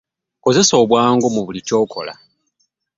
[0.43, 2.13] Kozesa obwangu mu buli kyokola.